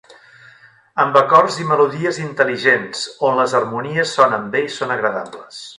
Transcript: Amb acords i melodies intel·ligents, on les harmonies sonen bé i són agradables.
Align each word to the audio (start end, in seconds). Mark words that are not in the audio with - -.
Amb 1.03 1.19
acords 1.21 1.59
i 1.63 1.67
melodies 1.73 2.21
intel·ligents, 2.23 3.05
on 3.29 3.37
les 3.43 3.57
harmonies 3.61 4.19
sonen 4.21 4.53
bé 4.57 4.69
i 4.71 4.75
són 4.79 4.99
agradables. 5.01 5.67